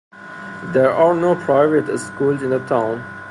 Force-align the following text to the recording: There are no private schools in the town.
There 0.73 0.91
are 0.91 1.13
no 1.13 1.35
private 1.35 1.95
schools 1.99 2.41
in 2.41 2.49
the 2.49 2.65
town. 2.65 3.03